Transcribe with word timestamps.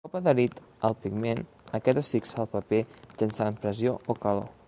Un 0.07 0.09
cop 0.09 0.15
adherit 0.19 0.55
el 0.87 0.95
pigment, 1.03 1.43
aquest 1.79 2.01
es 2.03 2.09
fixa 2.15 2.39
al 2.45 2.49
paper 2.55 2.81
mitjançant 3.03 3.63
pressió 3.67 3.95
o 4.15 4.17
calor. 4.25 4.53